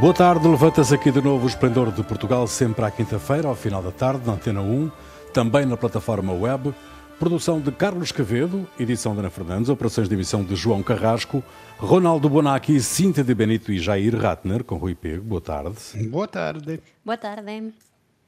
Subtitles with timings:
[0.00, 3.82] Boa tarde, levanta-se aqui de novo o Esplendor de Portugal, sempre à quinta-feira, ao final
[3.82, 4.90] da tarde, na Antena 1,
[5.32, 6.74] também na plataforma web.
[7.18, 11.42] Produção de Carlos Cavedo, edição de Ana Fernandes, operações de emissão de João Carrasco,
[11.78, 15.22] Ronaldo Bonacci, Cíntia de Benito e Jair Ratner, com Rui Pego.
[15.22, 15.76] Boa tarde.
[16.08, 16.80] Boa tarde.
[17.04, 17.72] Boa tarde.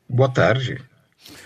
[0.08, 0.84] Boa tarde.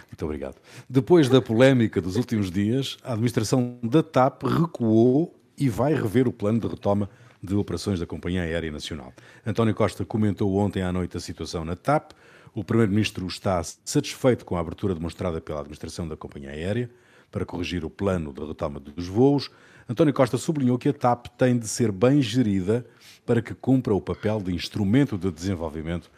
[0.07, 0.57] Muito obrigado.
[0.89, 6.33] Depois da polémica dos últimos dias, a administração da TAP recuou e vai rever o
[6.33, 7.09] plano de retoma
[7.43, 9.13] de operações da Companhia Aérea Nacional.
[9.47, 12.13] António Costa comentou ontem à noite a situação na TAP.
[12.55, 16.91] O Primeiro-Ministro está satisfeito com a abertura demonstrada pela administração da Companhia Aérea
[17.31, 19.51] para corrigir o plano de retoma dos voos.
[19.89, 22.85] António Costa sublinhou que a TAP tem de ser bem gerida
[23.25, 26.11] para que cumpra o papel de instrumento de desenvolvimento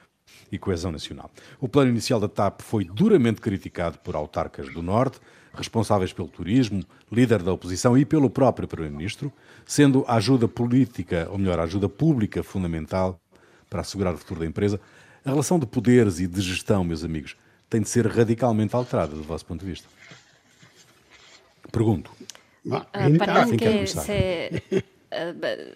[0.51, 1.31] e coesão nacional.
[1.61, 5.21] O plano inicial da TAP foi duramente criticado por autarcas do Norte,
[5.55, 9.33] responsáveis pelo turismo, líder da oposição e pelo próprio Primeiro-Ministro,
[9.67, 13.21] sendo a ajuda política, ou melhor, a ajuda pública fundamental
[13.69, 14.81] para assegurar o futuro da empresa.
[15.25, 17.37] A relação de poderes e de gestão, meus amigos,
[17.69, 19.89] tem de ser radicalmente alterada do vosso ponto de vista.
[21.71, 22.11] Pergunto.
[22.67, 24.85] Uh, parece que se,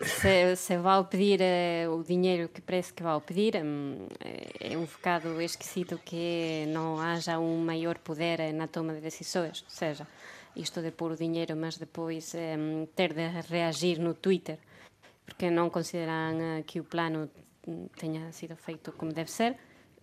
[0.03, 4.07] se, se vai pedir uh, o dinheiro que parece que vai pedir, um,
[4.61, 9.71] é um bocado esquisito que não haja um maior poder na toma de decisões, ou
[9.71, 10.07] seja,
[10.55, 14.59] isto de pôr o dinheiro, mas depois um, ter de reagir no Twitter,
[15.25, 17.29] porque não consideram que o plano
[17.99, 19.57] tenha sido feito como deve ser.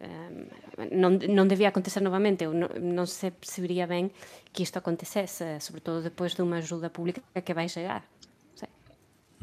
[0.04, 4.12] Um, non, non debía acontecer novamente ou non, non se percebería ben
[4.52, 8.04] que isto acontecese, sobre todo depois de unha ajuda pública que vai chegar.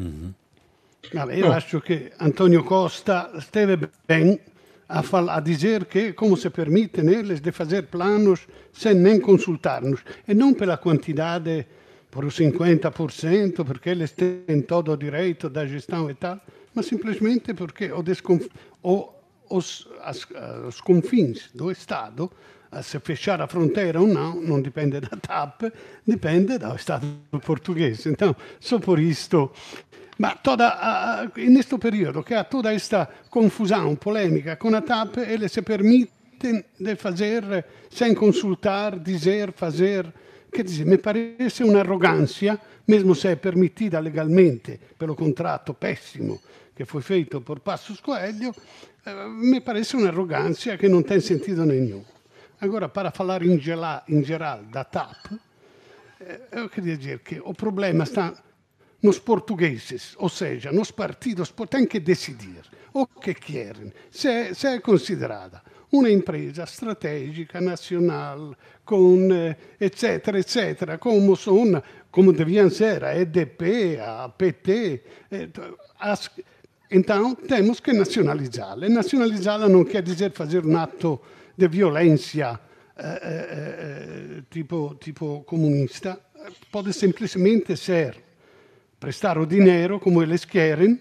[0.00, 0.34] Mm-hmm.
[1.12, 4.38] Vabbè, io lascio che Antonio Costa steve ben
[4.86, 10.00] a, fal, a dizer que como se permite neles de fazer planos sem nem consultar-nos
[10.26, 11.66] e não pela quantidade
[12.10, 16.40] por o 50% perché eles têm todo o direito da gestão e tal
[16.74, 18.48] mas simplesmente porque o, desconf,
[18.82, 20.26] o os, as,
[20.66, 22.30] os confins do Estado
[22.82, 25.72] se fechar a fronteira ou não, não depende da TAP,
[26.06, 27.06] depende do Estado
[27.44, 28.06] português.
[28.06, 29.52] Então, só por isto
[30.18, 35.48] Ma toda, uh, neste período que há toda esta confusão, polêmica com a TAP, ele
[35.48, 36.12] se permite
[36.78, 40.12] de fazer sem consultar, dizer, fazer.
[40.52, 46.38] Quer dizer, me parece uma arrogância, mesmo se é permitida legalmente pelo contrato péssimo
[46.80, 48.54] che foi feito por Passos Coelho,
[49.04, 52.02] eh, me parece un'arroganza che non tem sentido nenhum.
[52.60, 55.32] Agora, para falar em geral, em geral da TAP,
[56.20, 58.34] eh, eu queria dizer que o problema está
[59.02, 62.62] nos portugueses, ou seja, nos partidos, têm que decidir
[62.92, 68.54] o que querem, se se é considerada uma empresa estratégica nacional,
[68.84, 75.02] com eh, etc, etc, como são, como deviam ser a EDP, a PT,
[75.98, 76.30] as,
[76.90, 78.88] então temos que nacionalizá-la.
[78.88, 81.20] Nacionalizá-la não quer dizer fazer um ato
[81.60, 82.58] de violência
[82.96, 86.18] eh, eh, tipo, tipo comunista,
[86.72, 88.16] pode simplesmente ser
[88.98, 90.98] prestar o dinheiro como eles querem,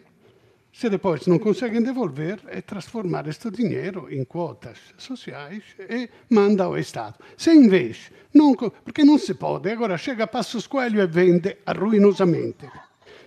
[0.72, 6.78] se depois não conseguem devolver, é transformar este dinheiro em quotas sociais e manda ao
[6.78, 7.16] Estado.
[7.38, 11.58] Se em vez, não, porque não se pode, agora chega a Passos Coelho e vende
[11.68, 12.70] ruinosamente.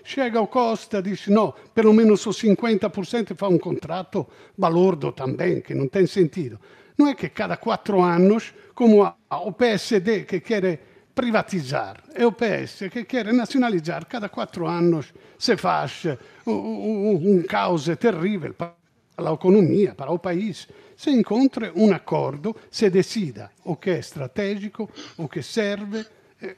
[0.04, 4.26] Chega o Costa, diz no, pelo menos o 50% fa um contrato
[4.56, 6.59] balordo também, que não tem sentido.
[6.97, 10.80] Não é que cada quatro anos, como o PSD que quer
[11.14, 12.03] privatizar.
[12.14, 14.06] É o PS que quer nacionalizar.
[14.06, 16.04] Cada quatro anos se faz
[16.47, 18.75] um, um, um caos terrível para
[19.16, 20.69] a economia, para o país.
[20.97, 26.06] Se encontra um acordo, se decida o que é estratégico, o que serve,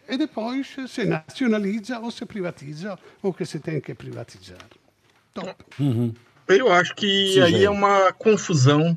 [0.09, 4.67] e depois se nacionaliza ou se privatiza o que se tem que privatizar.
[5.33, 5.55] Top.
[5.79, 6.15] Uhum.
[6.49, 8.97] Eu acho que Sim, aí é uma confusão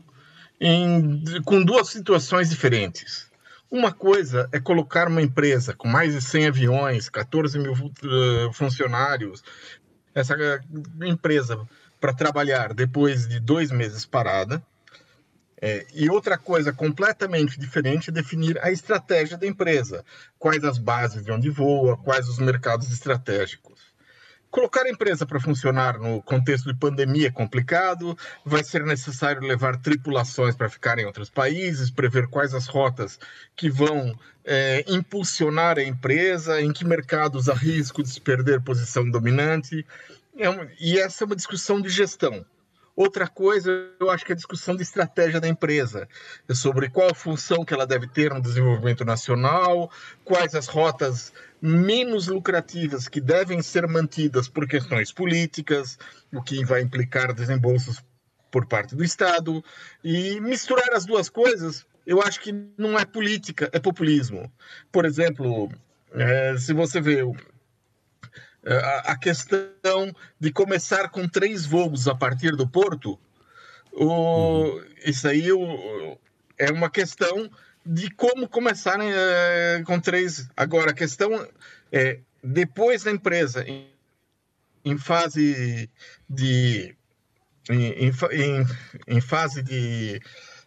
[0.60, 3.28] em, com duas situações diferentes.
[3.70, 9.44] Uma coisa é colocar uma empresa com mais de 100 aviões, 14 mil uh, funcionários,
[10.16, 10.36] essa
[11.04, 11.60] empresa
[12.00, 14.64] para trabalhar depois de dois meses parada.
[15.60, 20.06] É, e outra coisa completamente diferente é definir a estratégia da empresa,
[20.38, 23.87] quais as bases de onde voa, quais os mercados estratégicos.
[24.50, 29.78] Colocar a empresa para funcionar no contexto de pandemia é complicado, vai ser necessário levar
[29.78, 33.20] tripulações para ficar em outros países, prever quais as rotas
[33.56, 39.10] que vão é, impulsionar a empresa, em que mercados há risco de se perder posição
[39.10, 39.86] dominante.
[40.38, 42.46] É um, e essa é uma discussão de gestão.
[42.98, 46.10] Outra coisa, eu acho que é a discussão de estratégia da empresa,
[46.50, 49.92] é sobre qual função que ela deve ter no desenvolvimento nacional,
[50.26, 56.00] quais as rotas menos lucrativas que devem ser mantidas por questões políticas,
[56.34, 58.04] o que vai implicar desembolsos
[58.50, 59.64] por parte do Estado,
[60.04, 64.52] e misturar as duas coisas, eu acho que não é política, é populismo.
[64.92, 65.70] Por exemplo,
[66.14, 67.22] é, se você vê
[68.74, 73.20] a, questão de começar com três voos a partir do porto,
[73.94, 74.86] o, uhum.
[75.06, 76.18] isso aí o,
[76.58, 77.50] é uma questão
[77.86, 80.50] de como começar é, com três.
[80.56, 81.48] Agora, a questão
[81.92, 83.90] é, depois da empresa, em,
[84.84, 85.90] em fase
[86.30, 86.96] de.
[87.70, 88.66] Em, em,
[89.08, 90.22] em fase de.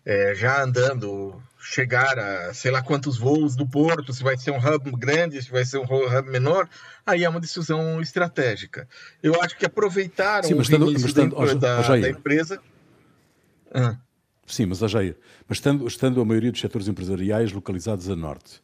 [0.04, 4.58] É, já andando chegar a sei lá quantos voos do porto, se vai ser um
[4.58, 6.68] hub grande, se vai ser um hub menor,
[7.04, 8.88] aí é uma decisão estratégica.
[9.22, 12.60] Eu acho que aproveitaram Sim, mas o início estando, da, da, da, empresa...
[13.72, 13.96] Ah.
[14.46, 15.16] Sim, mas, Jair,
[15.46, 18.60] mas estando, estando a maioria dos setores empresariais localizados a norte,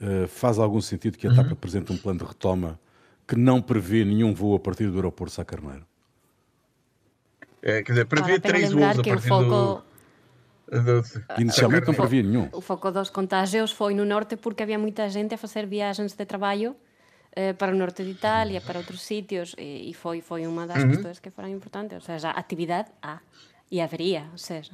[0.00, 1.52] uh, faz algum sentido que a TAP uhum.
[1.52, 2.80] apresente um plano de retoma
[3.26, 5.84] que não prevê nenhum voo a partir do aeroporto Sá Carneiro?
[7.60, 9.82] É, quer dizer, prevê três voos a partir do
[11.38, 12.48] Inicialmente não previa nenhum.
[12.52, 16.24] O foco dos contágios foi no norte porque havia muita gente a fazer viagens de
[16.26, 16.76] trabalho
[17.32, 20.82] eh, para o norte de Itália, para outros sítios, e, e foi, foi uma das
[20.82, 20.90] uhum.
[20.90, 21.94] questões que foram importantes.
[21.94, 23.20] Ou seja, a atividade há
[23.70, 24.72] e haveria, ou seja,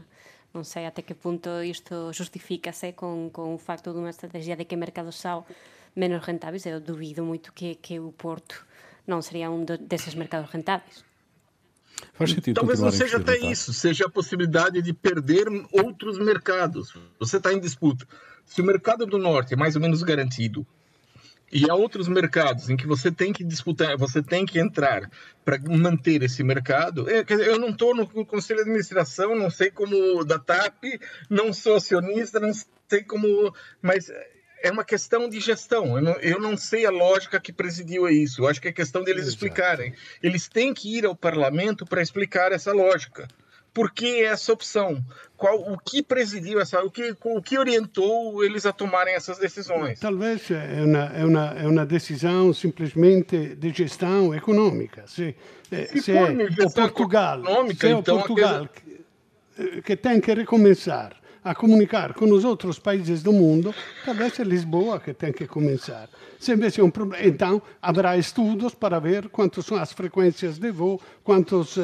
[0.53, 4.65] não sei até que ponto isto justifica-se com, com o facto de uma estratégia de
[4.65, 5.45] que mercados são
[5.95, 6.65] menos rentáveis.
[6.65, 8.65] Eu duvido muito que, que o Porto
[9.07, 11.05] não seria um desses mercados rentáveis.
[12.15, 12.55] Faz sentido.
[12.55, 16.95] Talvez não seja até isso, seja a possibilidade de perder outros mercados.
[17.19, 18.07] Você está em disputa.
[18.45, 20.67] Se o mercado do norte é mais ou menos garantido
[21.53, 25.11] e há outros mercados em que você tem que disputar, você tem que entrar
[25.45, 27.09] para manter esse mercado.
[27.09, 30.85] É, eu não estou no conselho de administração, não sei como da TAP,
[31.31, 32.53] não sou acionista, não
[32.89, 34.11] sei como, mas
[34.65, 35.97] é uma questão de gestão.
[35.99, 38.41] Eu não, eu não, sei a lógica que presidiu a isso.
[38.41, 39.35] Eu acho que é questão deles Exato.
[39.35, 39.95] explicarem.
[40.23, 43.29] Eles têm que ir ao parlamento para explicar essa lógica.
[43.75, 45.05] Por que essa opção?
[45.37, 50.01] Qual, o que presidiu essa, o que, o que orientou eles a tomarem essas decisões?
[50.01, 55.05] Talvez é uma, é uma, é uma decisão simplesmente de gestão econômica.
[55.07, 55.37] Se,
[55.71, 56.23] eh, se, se é
[56.65, 57.43] o Portugal,
[57.77, 62.79] se é o então Portugal que, que tem que recomeçar a comunicar com os outros
[62.79, 66.09] países do mundo, talvez é Lisboa que tem que começar.
[66.41, 70.71] Se invece é um problema, então haverá estudos para ver quantas são as frequências de
[70.71, 71.83] voo, quantos uh,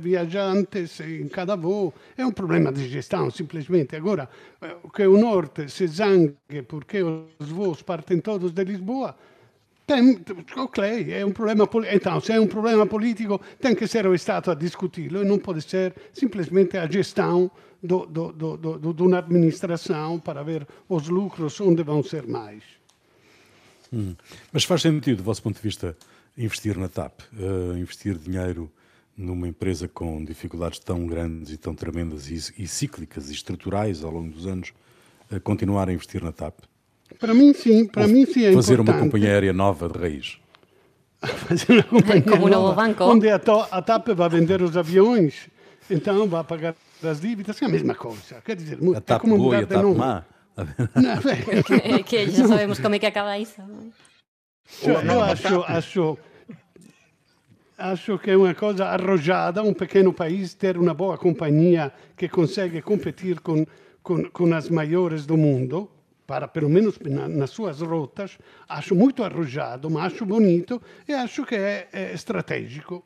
[0.00, 1.94] viajantes em cada voo.
[2.16, 3.94] É um problema de gestão, simplesmente.
[3.94, 4.28] Agora,
[4.92, 6.34] que o norte se zangue
[6.66, 9.14] porque os voos partem todos de Lisboa,
[9.86, 10.20] tem,
[10.54, 14.50] ok, é um problema então se é um problema político tem que ser o Estado
[14.50, 17.50] a discuti-lo e não pode ser simplesmente a gestão
[17.82, 22.62] do, do, do, de uma administração para ver os lucros onde vão ser mais.
[23.92, 24.14] Hum.
[24.52, 25.96] Mas faz sentido, do vosso ponto de vista,
[26.36, 28.70] investir na TAP, uh, investir dinheiro
[29.16, 34.10] numa empresa com dificuldades tão grandes e tão tremendas e, e cíclicas e estruturais ao
[34.10, 34.72] longo dos anos,
[35.32, 36.60] uh, continuar a investir na TAP?
[37.18, 37.86] Para mim, sim.
[37.86, 38.96] Para Ou mim, sim é Fazer importante.
[38.96, 40.38] uma companhia aérea nova de raiz.
[41.20, 43.04] fazer uma companhia Como nova, banco.
[43.04, 43.36] onde a,
[43.70, 45.48] a TAP vai vender os aviões,
[45.90, 48.40] então vai pagar das dívidas, é a mesma coisa.
[48.44, 50.24] Quer dizer, a TAP é como boa e a TAP má.
[50.96, 53.62] Não, que, que já sabemos como é que acaba isso.
[54.82, 56.18] Eu acho, acho,
[57.78, 62.82] acho que é uma coisa arrojada um pequeno país ter uma boa companhia que consegue
[62.82, 63.64] competir com,
[64.02, 65.90] com, com as maiores do mundo,
[66.26, 68.36] para pelo menos na, nas suas rotas.
[68.68, 73.04] Acho muito arrojado, mas acho bonito e acho que é, é estratégico.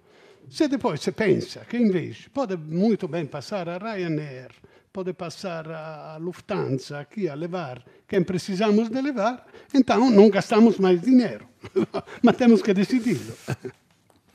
[0.48, 4.50] Se depois se pensa que invece pode muito bem passar a Ryanair,
[4.92, 11.00] pode passar a Lufthansa aqui a levar quem precisamos de levar, então não gastamos mais
[11.00, 11.46] dinheiro.
[12.22, 13.34] Mas temos que decidi-lo.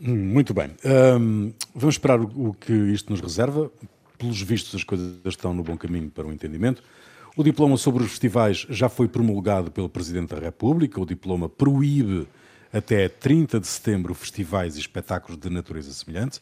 [0.02, 0.72] Hum, muito bem.
[0.86, 3.72] Um, vamos esperar o, que isto nos reserva.
[4.18, 6.82] Pelos vistos, as coisas estão no bom caminho para o entendimento.
[7.36, 11.00] O diploma sobre os festivais já foi promulgado pelo Presidente da República.
[11.00, 12.28] O diploma proíbe
[12.72, 16.42] até 30 de setembro festivais e espetáculos de natureza semelhante.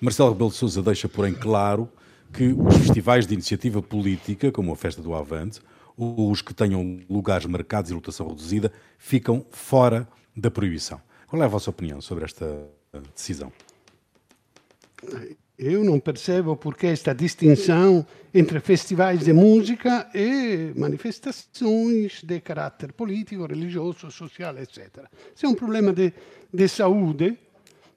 [0.00, 1.88] Marcelo Rebelo de Sousa deixa, porém, claro
[2.32, 5.60] que os festivais de iniciativa política, como a Festa do Avante,
[5.96, 11.00] ou os que tenham lugares marcados e lotação reduzida, ficam fora da proibição.
[11.26, 12.68] Qual é a vossa opinião sobre esta
[13.14, 13.52] decisão?
[15.56, 23.46] Eu não percebo porque esta distinção entre festivais de música e manifestações de caráter político,
[23.46, 25.06] religioso, social, etc.
[25.34, 26.12] Se é um problema de,
[26.52, 27.38] de saúde,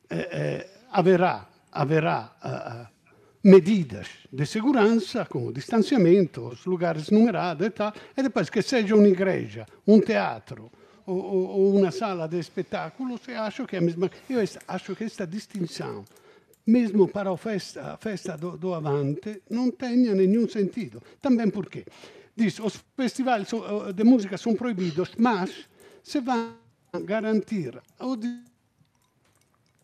[0.10, 2.98] eh, eh, haverá, haverá uh,
[3.44, 9.08] medidas de segurança, como distanciamento, os lugares numerados e tal, e depois que seja uma
[9.08, 10.72] igreja, um teatro
[11.06, 14.12] ou, ou uma sala de espetáculos, eu acho que é a mesma.
[14.30, 16.04] Eu acho que esta distinção,
[16.68, 21.02] mesmo para a festa, a festa do, do Avante, não tenha nenhum sentido.
[21.22, 21.86] Também porque
[22.36, 23.48] diz, os festivais
[23.96, 25.68] de música são proibidos, mas
[26.04, 26.52] se vai
[27.06, 28.18] garantir o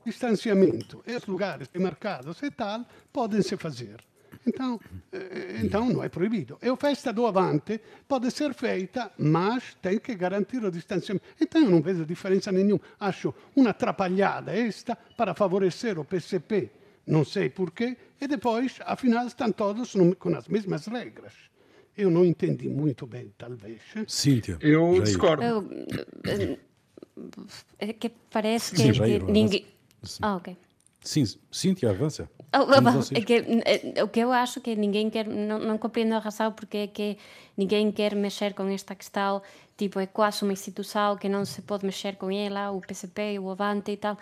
[0.05, 4.03] distanciamento e os lugares demarcados e tal, podem se fazer.
[4.45, 4.79] Então,
[5.11, 6.57] eh, então não é proibido.
[6.61, 11.25] E a festa do Avante pode ser feita, mas tem que garantir o distanciamento.
[11.39, 12.81] Então eu não vejo diferença nenhuma.
[12.99, 16.71] Acho uma atrapalhada esta para favorecer o PCP,
[17.07, 21.33] não sei porquê, e depois, afinal, estão todos com as mesmas regras.
[21.95, 23.81] Eu não entendi muito bem, talvez.
[24.07, 24.57] Cíntia.
[24.59, 25.43] Eu discordo.
[25.43, 26.57] Eu,
[27.77, 29.67] é que parece que, que ninguém.
[30.21, 30.57] Ah, ok.
[31.03, 32.29] Sim, Cíntia, avança.
[32.55, 33.33] Oh, é que,
[33.65, 36.87] é, o que eu acho que ninguém quer, não, não compreendo a razão porque é
[36.87, 37.17] que
[37.57, 39.41] ninguém quer mexer com esta questão,
[39.75, 43.49] tipo, é quase uma instituição que não se pode mexer com ela, o PCP, o
[43.49, 44.17] Avante e tal.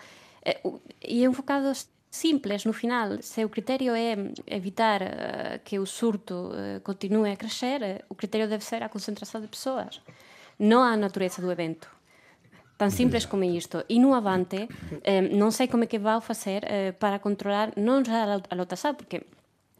[1.06, 1.72] E é um focado
[2.10, 3.22] simples no final.
[3.22, 8.14] Se o critério é evitar uh, que o surto uh, continue a crescer, uh, o
[8.14, 10.00] critério deve ser a concentração de pessoas,
[10.58, 11.88] não a natureza do evento.
[12.76, 13.84] Tan simples como isto.
[13.86, 14.66] E no Avante,
[15.06, 18.96] eh, non sei como é que vai facer eh, para controlar non xa a lotação,
[18.98, 19.28] porque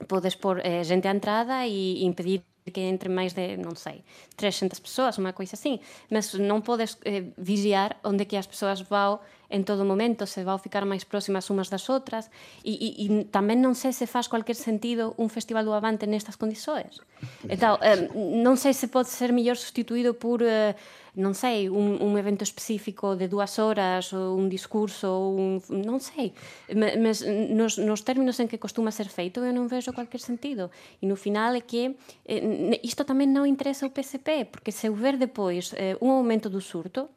[0.07, 4.07] podes pôr eh, gente á entrada e impedir que entre máis de, non sei,
[4.39, 5.83] 300 persoas, unha coisa así,
[6.15, 9.19] mas non podes eh, vigiar onde que as persoas vão
[9.53, 12.33] en todo momento se vão ficar máis próximas umas das outras
[12.65, 16.41] e, e, e tamén non sei se faz cualquier sentido un festival do Avante nestas
[16.41, 16.99] condições.
[17.47, 20.73] Então, eh, non sei se pode ser mellor sustituído por eh,
[21.13, 26.01] non sei, un, un evento específico de dúas horas ou un discurso ou un, non
[26.01, 26.33] sei
[26.73, 27.21] mas
[27.53, 31.21] nos, nos términos en que costuma ser feito eu non vexo cualquier sentido e no
[31.21, 36.01] final é que eh, isto tamén non interesa o PSP porque se houver depois eh,
[36.01, 37.13] un aumento do surto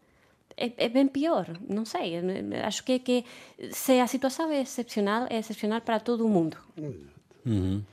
[0.58, 2.18] é, é ben pior, non sei
[2.64, 3.24] acho que, que
[3.72, 6.58] se a situación é excepcional é excepcional para todo o mundo
[7.46, 7.84] uhum.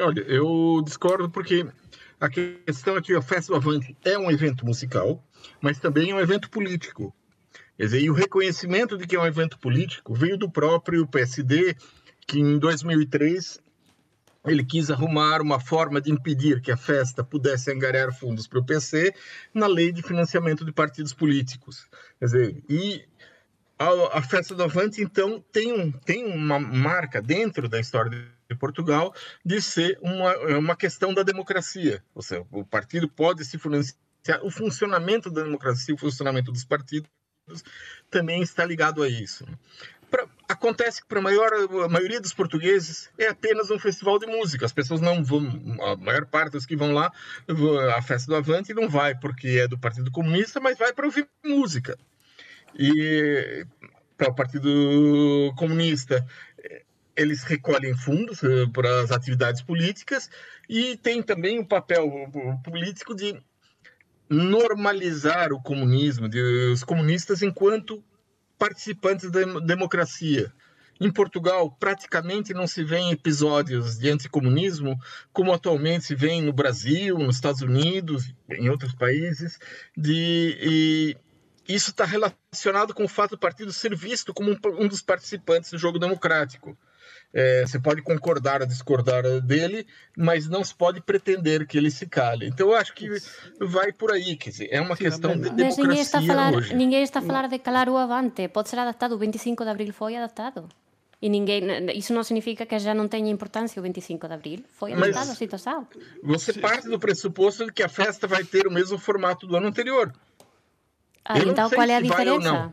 [0.00, 1.66] Olha, eu discordo porque
[2.20, 5.22] a questão é que a Festa do Avante é um evento musical,
[5.60, 7.14] mas também é um evento político.
[7.76, 11.76] Quer dizer, e o reconhecimento de que é um evento político veio do próprio PSD,
[12.26, 13.60] que em 2003
[14.50, 18.64] ele quis arrumar uma forma de impedir que a festa pudesse angariar fundos para o
[18.64, 19.14] PC
[19.52, 21.86] na lei de financiamento de partidos políticos.
[22.18, 23.04] Quer dizer, e
[23.78, 28.10] a, a festa do Avante, então, tem, um, tem uma marca dentro da história
[28.50, 29.14] de Portugal
[29.44, 32.02] de ser uma, uma questão da democracia.
[32.14, 33.96] Ou seja, o partido pode se financiar,
[34.42, 37.08] o funcionamento da democracia, o funcionamento dos partidos
[38.10, 39.44] também está ligado a isso.
[40.10, 44.64] Pra, acontece que para a, a maioria dos portugueses é apenas um festival de música.
[44.64, 45.46] As pessoas não vão,
[45.82, 47.12] a maior parte dos que vão lá,
[47.96, 51.28] a festa do Avante não vai porque é do Partido Comunista, mas vai para ouvir
[51.44, 51.98] música.
[52.78, 53.66] E
[54.16, 56.26] para o Partido Comunista
[57.18, 60.30] eles recolhem fundos eh, para as atividades políticas
[60.68, 62.08] e tem também um papel
[62.62, 63.36] político de
[64.30, 66.40] normalizar o comunismo, de,
[66.72, 68.04] os comunistas enquanto
[68.58, 70.52] participantes da democracia.
[71.00, 74.98] Em Portugal, praticamente não se vê episódios de anticomunismo
[75.32, 79.60] como atualmente se vê no Brasil, nos Estados Unidos, em outros países,
[79.96, 81.16] de,
[81.68, 85.70] isso está relacionado com o fato do partido ser visto como um, um dos participantes
[85.70, 86.76] do jogo democrático.
[87.32, 92.06] É, você pode concordar ou discordar dele, mas não se pode pretender que ele se
[92.06, 92.46] cale.
[92.46, 93.08] Então, eu acho que
[93.60, 96.22] vai por aí, quer dizer, é uma Sim, questão de democracia mas ninguém está a
[96.22, 96.74] falar, hoje.
[96.74, 99.92] Ninguém está a falar de calar o avante, pode ser adaptado, o 25 de abril
[99.92, 100.68] foi adaptado.
[101.20, 101.62] E ninguém,
[101.96, 104.64] isso não significa que já não tenha importância o 25 de abril.
[104.70, 105.86] Foi adaptado a situação.
[106.22, 109.66] Você parte do pressuposto de que a festa vai ter o mesmo formato do ano
[109.66, 110.12] anterior.
[111.24, 112.72] Ah, então qual é a diferença?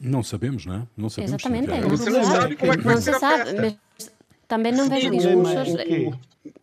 [0.00, 0.82] Não sabemos, não é?
[0.96, 1.34] Não sabemos.
[1.34, 1.70] Exatamente.
[1.70, 1.80] É.
[1.82, 4.10] Você não sabe como é que vai não ser se sabe, mas
[4.48, 5.74] também não vejo discursos...
[5.74, 6.12] Okay.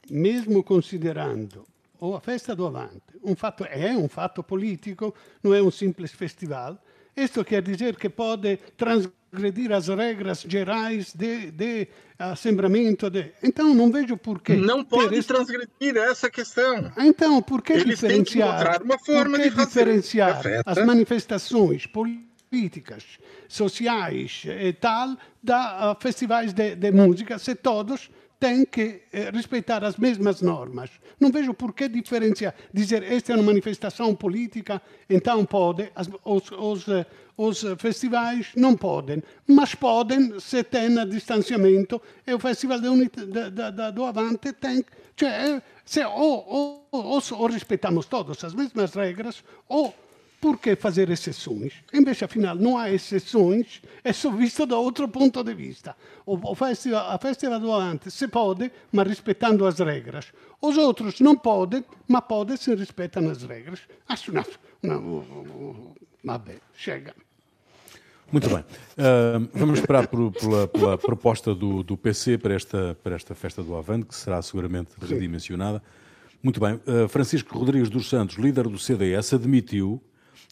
[0.10, 1.65] Mesmo considerando
[2.00, 5.13] ou a festa do Avante um fato, é um fato político,
[5.44, 6.82] não é um simples festival,
[7.15, 13.10] isto quer dizer que pode transgredir as regras gerais de, de assembramento.
[13.10, 13.34] De...
[13.44, 14.56] Então, não vejo porquê.
[14.56, 16.91] Não pode transgredir essa questão.
[16.98, 18.63] Então, por que Eles diferenciar?
[18.63, 22.26] Têm que uma forma por que de diferenciar as manifestações políticas,
[23.48, 29.98] sociais e tal, da festivais de, de música, se todos tem que eh, respeitar as
[29.98, 30.92] mesmas normas.
[31.20, 36.51] Não vejo por que diferenciar, dizer esta é uma manifestação política, então pode, as, os,
[36.51, 43.50] os, eh, os festivais não podem, mas podem se tem distanciamento e o Festival da,
[43.50, 44.86] da, da, do Avante tem,
[45.16, 49.94] cioè, se, ou, ou, ou, ou respeitamos todas as mesmas regras, ou
[50.39, 51.74] por que fazer exceções?
[51.94, 55.96] Invece, afinal, não há exceções, é só visto da outro ponto de vista.
[56.25, 60.32] O, festival, a festival do Avante se pode, mas respeitando as regras.
[60.62, 63.82] Os outros não podem, mas podem se respeitam as regras.
[64.08, 64.46] Acho não.
[64.84, 67.15] não vabbè, chega.
[68.32, 68.60] Muito bem.
[68.60, 73.63] Uh, vamos esperar por, pela, pela, proposta do, do, PC para esta, para esta festa
[73.63, 75.82] do Avante, que será seguramente redimensionada.
[76.44, 76.75] Muito bem.
[76.86, 80.01] Uh, Francisco Rodrigues dos Santos, líder do CDS, admitiu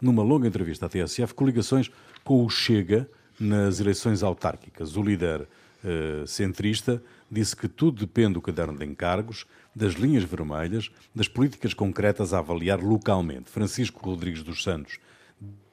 [0.02, 1.90] numa longa entrevista à TSF, coligações
[2.24, 3.10] com o Chega
[3.40, 4.96] nas eleições autárquicas.
[4.96, 10.90] O líder uh, centrista disse que tudo depende do caderno de encargos, das linhas vermelhas,
[11.14, 13.50] das políticas concretas a avaliar localmente.
[13.50, 15.00] Francisco Rodrigues dos Santos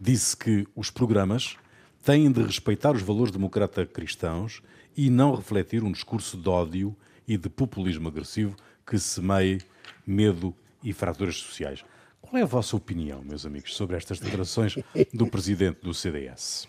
[0.01, 1.57] disse que os programas
[2.03, 4.61] têm de respeitar os valores democrata-cristãos
[4.97, 9.61] e não refletir um discurso de ódio e de populismo agressivo que semeie
[10.07, 11.85] medo e fraturas sociais.
[12.23, 14.77] Qual é a vossa opinião, meus amigos, sobre estas declarações
[15.13, 16.67] do presidente do CDS?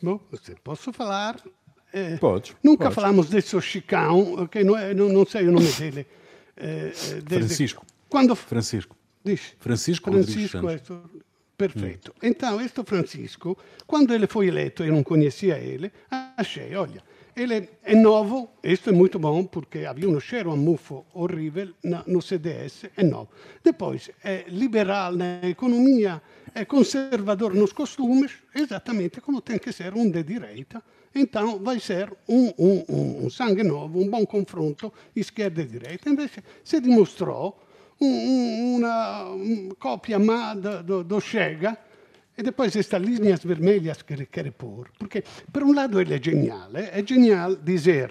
[0.00, 0.18] Bom,
[0.62, 1.42] posso falar?
[1.92, 2.56] Eh, Podes.
[2.62, 2.94] Nunca podes.
[2.94, 6.06] falamos desse Chicão, que não, é, não, não, sei o nome dele.
[6.56, 6.92] Eh,
[7.24, 7.46] desde...
[7.48, 7.86] Francisco.
[8.08, 8.34] Quando...
[8.34, 8.96] Francisco.
[9.22, 9.54] Diz.
[9.58, 11.10] Francisco Francisco questo...
[11.56, 12.12] Perfeito.
[12.16, 12.26] Hum.
[12.28, 15.92] Então, questo Francisco, quando ele foi eleito, eu não conhecia ele,
[16.36, 17.02] achei, olha,
[17.36, 21.74] ele é novo, isto é muito bom, porque havia um cheiro a mufo horrível
[22.06, 23.28] no CDS, é novo.
[23.62, 26.22] Depois, é liberal na economia,
[26.54, 30.82] é conservador nos costumes, exatamente como tem que ser um de direita.
[31.14, 36.10] Então, vai ser um, um, um sangue novo, um bom confronto esquerda e direita.
[36.10, 37.60] Invece, se dimostrou
[38.00, 41.78] um, uma cópia má do, do, do Chega,
[42.36, 44.90] e depois estas linhas vermelhas que ele quer pôr.
[44.98, 45.22] Porque,
[45.52, 46.70] por um lado, ele é genial.
[46.74, 48.10] É genial dizer,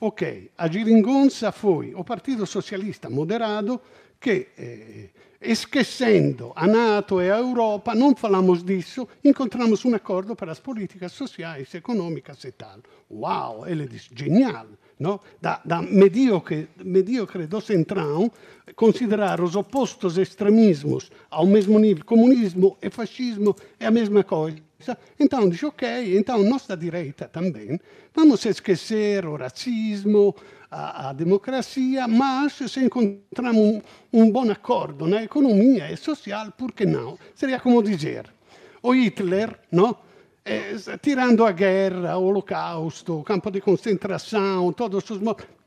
[0.00, 3.80] ok, a Giringonza foi o Partido Socialista moderado
[4.18, 10.48] che, eh, esquecendo a Nato e a Europa, non falamos disso, encontramos un accordo per
[10.48, 12.82] as políticas sociais, económicas e tal.
[13.10, 14.66] Wow, ele diz, genial.
[15.02, 15.20] No?
[15.40, 18.30] Da, da mediocre, mediocre do centrão,
[18.76, 24.62] considerar os opostos extremismos ao mesmo nível, comunismo e fascismo é a mesma coisa.
[25.18, 27.80] Então diz, ok, então nós da direita também
[28.14, 30.36] vamos esquecer o racismo,
[30.70, 36.70] a, a democracia, mas se encontramos um, um bom acordo na economia e social, por
[36.70, 37.18] que não?
[37.34, 38.32] Seria como dizer,
[38.80, 39.96] o Hitler, no?
[40.44, 45.20] Eh, tirando a guerra, o holocausto, o campo di concentrazione, todos os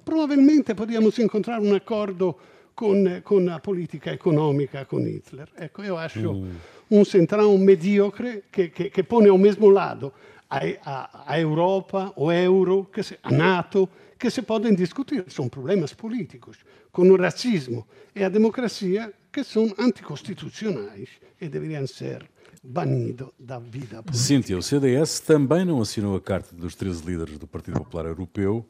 [0.04, 2.38] probabilmente podíamos encontrar un accordo
[2.76, 5.50] con, con la politica economica con Hitler.
[5.58, 6.50] Ecco, io acho mm.
[6.90, 10.14] un centrão mediocre che, che, che, pone ao mesmo lado
[10.50, 15.94] a, a, a Europa, o euro, se, a NATO, che si podem discutir, são problemas
[15.94, 16.58] políticos,
[16.92, 21.10] com o racismo e a democracia que são anticonstitucionais
[21.42, 22.26] e deveriam ser
[22.66, 24.14] banido da vida política.
[24.14, 28.66] Cíntia, o CDS também não assinou a carta dos 13 líderes do Partido Popular Europeu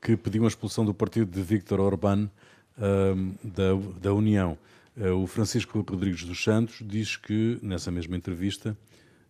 [0.00, 4.58] que pediam a expulsão do partido de Viktor Orbán uh, da, da União.
[4.96, 8.76] Uh, o Francisco Rodrigues dos Santos diz que, nessa mesma entrevista,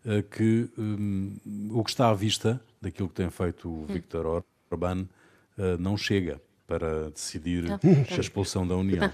[0.04, 1.36] uh, que um,
[1.70, 5.06] o que está à vista daquilo que tem feito o Viktor Orbán
[5.78, 9.12] não chega para decidir a expulsão da União.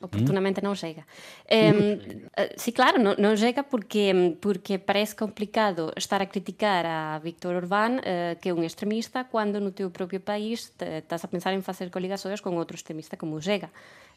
[0.00, 1.04] Oportunamente non chega.
[1.44, 7.56] Eh, sí, claro, non, non chega porque, porque parece complicado estar a criticar a Víctor
[7.56, 11.60] Orbán, eh, que é un extremista, cando no teu propio país estás a pensar en
[11.60, 13.68] facer coligações con outro extremista como o Chega.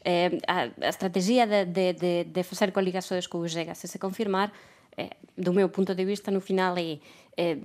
[0.04, 4.00] Eh, a, a estrategia de, de, de, de facer coligações con o Chega, se se
[4.00, 4.56] confirmar,
[4.96, 7.04] eh, do meu punto de vista, no final é
[7.36, 7.60] eh,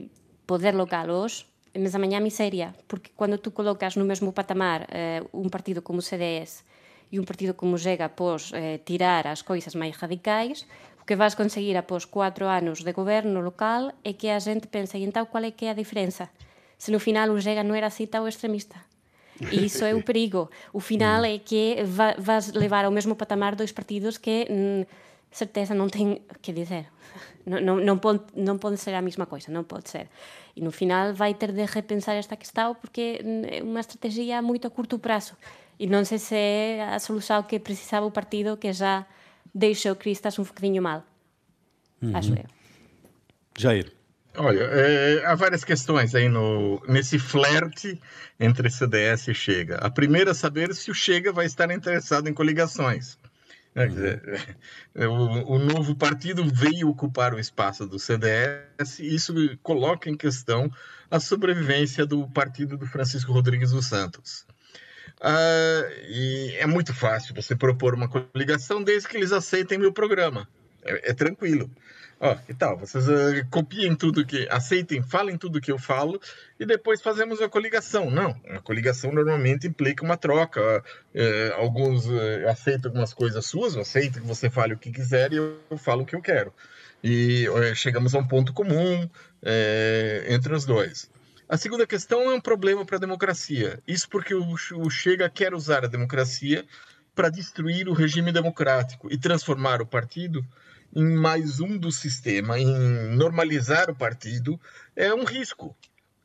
[0.50, 4.86] poder localos, mas amanhã miséria, porque quando tu colocas no mesmo patamar
[5.34, 6.62] un partido como o CDS
[7.14, 10.66] e un partido como Xega pos eh, tirar as coisas máis radicais,
[10.98, 14.98] o que vas conseguir após cuatro anos de goberno local é que a xente pense
[14.98, 16.34] e então qual é que é a diferenza?
[16.74, 18.82] Se no final o Xega non era así ou extremista.
[19.38, 20.50] E iso é o perigo.
[20.74, 21.30] O final mm.
[21.30, 24.82] é que va, vas levar ao mesmo patamar dois partidos que mm,
[25.30, 26.90] certeza non ten que dizer.
[27.46, 30.10] Non, non, non, pode, non pode ser a mesma coisa non pode ser.
[30.56, 34.42] E no final vai ter de repensar esta que está porque mm, é unha estrategia
[34.42, 35.38] moito a curto prazo.
[35.78, 39.06] E non sei se é a solução que precisava o partido que já
[39.54, 41.04] deixou Cristas um bocadinho mal.
[42.00, 42.16] Uhum.
[42.16, 42.46] Acho eu.
[43.58, 43.92] Jair.
[44.36, 48.00] Olha, é, há várias questões aí no, nesse flerte
[48.38, 49.76] entre CDS e Chega.
[49.76, 53.16] A primeira é saber se o Chega vai estar interessado em coligações.
[53.74, 53.86] Né?
[53.86, 54.56] Dizer,
[54.96, 60.70] o, o, novo partido veio ocupar o espaço do CDS e isso coloca em questão
[61.10, 64.46] a sobrevivência do partido do Francisco Rodrigues dos Santos.
[65.26, 70.46] Ah, e é muito fácil você propor uma coligação desde que eles aceitem meu programa.
[70.84, 71.70] É, é tranquilo.
[72.20, 72.76] Ó, que tal?
[72.76, 74.46] Vocês uh, copiem tudo que.
[74.50, 76.20] aceitem, falem tudo que eu falo
[76.60, 78.10] e depois fazemos a coligação.
[78.10, 80.84] Não, uma coligação normalmente implica uma troca.
[81.14, 85.36] Uh, alguns uh, aceitam algumas coisas suas, aceitam que você fale o que quiser e
[85.36, 86.52] eu, eu falo o que eu quero.
[87.02, 89.08] E chegamos a um ponto comum
[90.26, 91.10] entre os dois.
[91.54, 93.80] A segunda questão é um problema para a democracia.
[93.86, 96.66] Isso porque o, Chega quer usar a democracia
[97.14, 100.44] para destruir o regime democrático e transformar o partido
[100.92, 102.66] em mais um do sistema, em
[103.14, 104.60] normalizar o partido,
[104.96, 105.76] é um risco.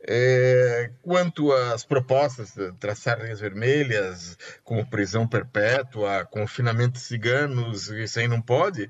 [0.01, 8.19] É, quanto às propostas de traçar linhas vermelhas, como prisão perpétua, confinamento de ciganos, isso
[8.19, 8.89] aí não pode.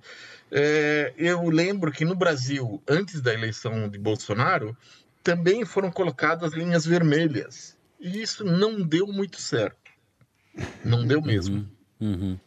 [0.49, 4.77] É, eu lembro que no Brasil, antes da eleição de Bolsonaro,
[5.29, 7.77] também foram colocadas linhas vermelhas.
[7.99, 9.77] E isso não deu muito certo.
[10.83, 11.69] Não deu mesmo.
[11.99, 12.09] Uhum.
[12.09, 12.39] Uhum.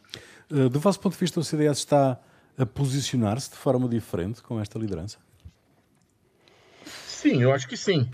[0.51, 2.19] Uh, do vosso ponto de vista, o CDS está
[2.57, 5.17] a posicionar-se de forma diferente com esta liderança?
[7.07, 8.09] Sim, eu acho que sim.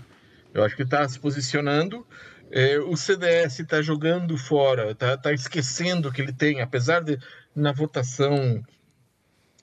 [0.54, 2.06] Eu acho que está se posicionando.
[2.48, 7.18] É, o CDS está jogando fora, está tá esquecendo que ele tem, apesar de
[7.54, 8.64] na votação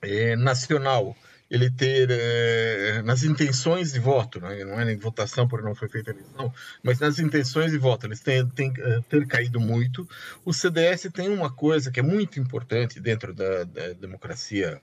[0.02, 1.16] é, nacional
[1.50, 4.64] ele ter é, nas intenções de voto, né?
[4.64, 8.20] não é nem votação porque não foi feita eleição, mas nas intenções de voto eles
[8.20, 10.06] têm, têm uh, ter caído muito.
[10.44, 14.80] O CDS tem uma coisa que é muito importante dentro da, da democracia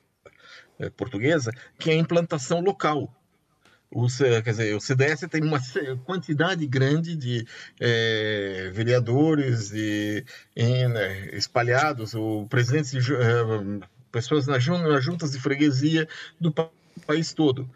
[0.79, 3.13] uh, portuguesa, que é a implantação local.
[3.91, 5.61] O, quer dizer, o CDS tem uma
[6.03, 7.47] quantidade grande de
[7.79, 10.25] é, vereadores de,
[10.55, 13.13] em, né, espalhados, o presidente de,
[14.15, 16.07] pessoas nas, juntas de freguesia
[16.39, 16.53] do
[17.05, 17.69] país todo.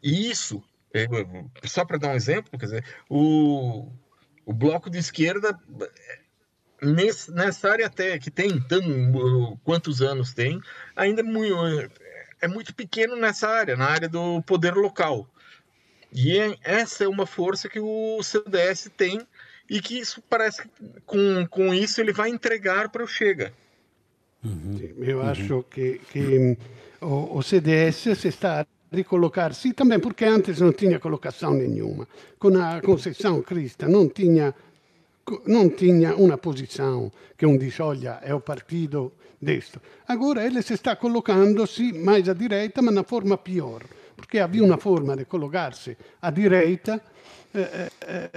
[0.00, 0.62] E isso,
[0.94, 1.06] é,
[1.64, 3.90] só para dar um exemplo, quer dizer, o,
[4.46, 5.58] o bloco de esquerda
[6.80, 10.60] nesse, nessa área até que tem tão, quantos anos tem,
[10.94, 11.92] ainda é muito,
[12.40, 15.28] é muito pequeno nessa área, na área do poder local.
[16.12, 19.26] E é, essa é uma força que o CDS tem
[19.68, 20.68] e que isso parece que
[21.04, 23.52] com, com isso ele vai entregar para o Chega.
[24.42, 24.80] Uhum.
[24.98, 25.28] eu uhum.
[25.28, 26.56] acho que, que
[27.02, 32.08] o, o, CDS se está a recolocar, sim, também porque antes não tinha colocação nenhuma.
[32.38, 34.54] Com a Conceição Crista não tinha,
[35.46, 39.80] não tinha uma posição que um diz, olha, é o partido destro.
[40.08, 43.82] Agora ele se está colocando-se mais à direita, mas na forma pior,
[44.16, 47.00] porque havia uma forma de colocar-se à direita
[47.52, 48.30] eh, eh,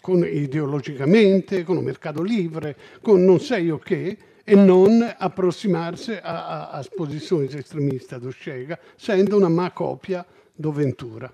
[0.00, 6.88] con, ideologicamente, con il mercato livre, con non sei o che, e non approssimarsi às
[6.88, 10.26] posições extremistas do Chega, sendo uma má cópia
[10.58, 11.30] do Ventura.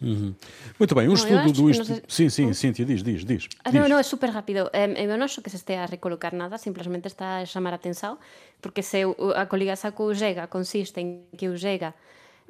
[0.00, 0.34] Uhum.
[0.78, 2.04] Muito bem, um não, estudo do Instituto.
[2.06, 3.48] Sim, sim, Cíntia, diz, diz, diz.
[3.64, 4.70] Ah, não, não, é super rápido.
[4.72, 8.18] Eu não acho que se esteja a recolocar nada, simplesmente está a chamar a atenção,
[8.60, 8.98] porque se
[9.34, 11.94] a coligação com o Chega consiste em que o Chega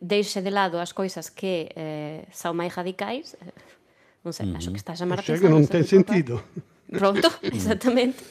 [0.02, 3.52] deixe de lado as coisas que eh, são mais radicais, eh,
[4.24, 4.56] não sei, uhum.
[4.56, 5.36] acho que está a chamar a atenção.
[5.36, 6.42] Chega não tem sentido.
[6.90, 8.24] Pronto, exatamente.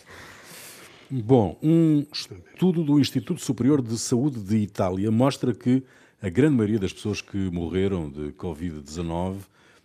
[1.10, 5.84] Bom, um estudo do Instituto Superior de Saúde de Itália mostra que
[6.22, 9.38] a grande maioria das pessoas que morreram de Covid-19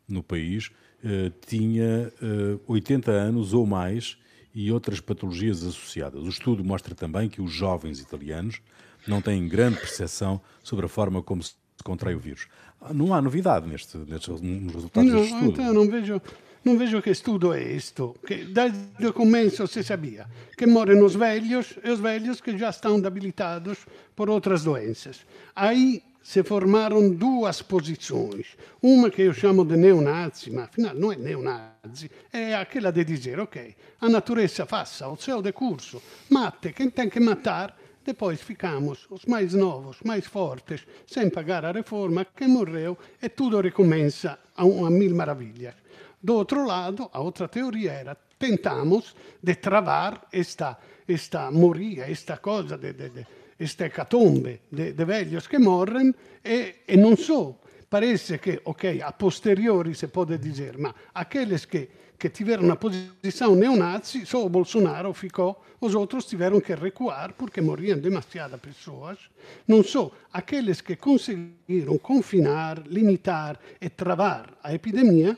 [0.09, 0.71] no país
[1.05, 4.17] eh, tinha eh, 80 anos ou mais
[4.55, 6.23] e outras patologias associadas.
[6.23, 8.63] O estudo mostra também que os jovens italianos
[9.07, 11.55] não têm grande percepção sobre a forma como se
[11.85, 12.49] contrai o vírus.
[12.95, 15.53] Não há novidade neste, nestes, nos resultados não, deste estudo.
[15.53, 16.21] Então não vejo
[16.63, 21.79] non vejo che studo è questo, che desde começo se sabia que morrem os velhos
[21.83, 23.79] e os velhos que já estão debilitados
[24.15, 25.25] por outras doenças.
[25.55, 28.57] Aí se formaram duas posições.
[28.83, 33.41] Uma que eu chamo de neonazi, ma afinal não é neonazi, é aquela de dizer,
[33.41, 39.25] ok, a natureza faça o seu decurso, mate quem tem que matar, depois ficamos os
[39.25, 44.91] mais novos, mais fortes, sem pagar a reforma, quem morreu e tudo recomeça a, a
[44.91, 45.75] mil maravilhas.
[46.23, 52.77] Do outro lado, a outra teoria era tentamos de travar esta, esta moria, esta coisa,
[52.77, 53.27] de, de, de,
[53.59, 57.59] esta hecatombe de, de velhos que morrem e, e não só.
[57.89, 61.89] Parece que, ok, a posteriori se pode dizer, ma aqueles que
[62.21, 67.63] que tiveram uma posição neonazi, só o Bolsonaro ficou, os outros tiveram que recuar porque
[67.63, 69.19] morriam demasiadas pessoas.
[69.67, 75.35] Não só aqueles que conseguiram confinar, limitar e travar a epidemia,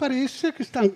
[0.00, 0.90] parece que estão.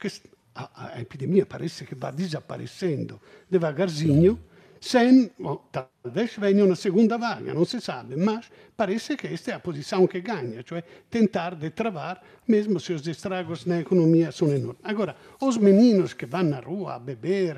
[0.00, 0.08] Que
[0.54, 4.38] a, a epidemia parece que vai desaparecendo devagarzinho
[4.80, 5.30] sem,
[5.70, 10.08] talvez venha uma segunda vaga, não se sabe, mas parece que esta é a posição
[10.08, 14.82] que ganha, cioè tentar de travar, mesmo se os estragos na economia são enormes.
[14.82, 17.56] Agora, os meninos que vão na rua a beber,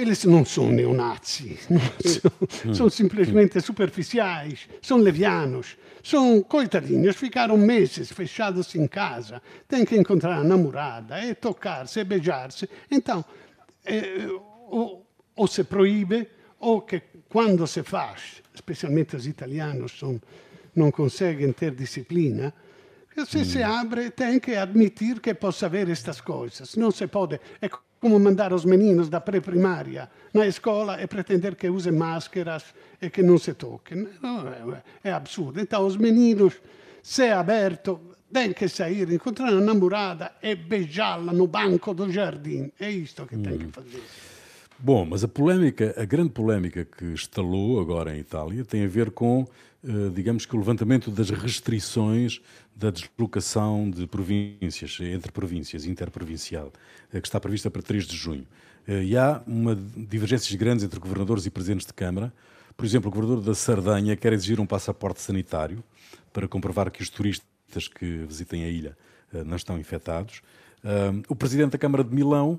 [0.00, 1.58] eles não são neonazi,
[2.04, 9.96] são, são simplesmente superficiais, são levianos, são coitadinhos, ficaram meses fechados em casa, têm que
[9.96, 12.68] encontrar a namorada, e tocar-se, e beijar-se.
[12.90, 13.24] Então,
[13.84, 14.26] eh,
[14.70, 15.02] o,
[15.36, 20.20] ou se proíbe, ou que quando se faz, especialmente os italianos são,
[20.74, 22.52] não conseguem ter disciplina,
[23.26, 23.44] se mm.
[23.44, 26.76] se abre tem que admitir que possa haver estas coisas.
[26.76, 27.40] Não se pode.
[27.60, 27.68] É
[28.00, 32.64] como mandar os meninos da pré-primária na escola e pretender que usem máscaras
[33.00, 34.08] e que não se toquem.
[35.02, 35.60] É, é absurdo.
[35.60, 36.54] Então, os meninos,
[37.02, 38.00] se é aberto,
[38.32, 42.72] têm que sair, encontrar a namorada e beijá-la no banco do jardim.
[42.80, 43.72] É isto que tem que mm.
[43.72, 44.02] fazer.
[44.82, 49.10] Bom, mas a polémica, a grande polémica que estalou agora em Itália tem a ver
[49.10, 49.46] com,
[50.14, 52.40] digamos que o levantamento das restrições
[52.80, 56.72] da deslocação de províncias, entre províncias, interprovincial,
[57.12, 58.46] eh, que está prevista para 3 de junho.
[58.86, 62.32] Eh, e há uma divergências grandes entre governadores e presidentes de Câmara.
[62.76, 65.84] Por exemplo, o governador da Sardanha quer exigir um passaporte sanitário
[66.32, 68.96] para comprovar que os turistas que visitem a ilha
[69.44, 70.40] não estão infectados.
[71.28, 72.58] O presidente da Câmara de Milão,